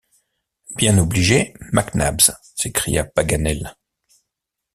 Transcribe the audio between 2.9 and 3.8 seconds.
Paganel.